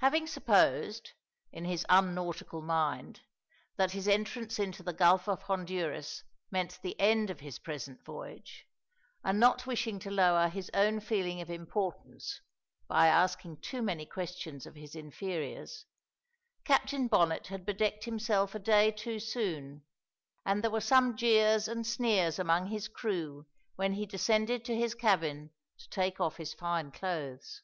[0.00, 1.12] Having supposed,
[1.50, 3.22] in his unnautical mind,
[3.76, 8.66] that his entrance into the Gulf of Honduras meant the end of his present voyage,
[9.24, 12.42] and not wishing to lower his own feeling of importance
[12.86, 15.86] by asking too many questions of his inferiors,
[16.64, 19.84] Captain Bonnet had bedecked himself a day too soon,
[20.44, 23.46] and there were some jeers and sneers among his crew
[23.76, 25.48] when he descended to his cabin
[25.78, 27.62] to take off his fine clothes.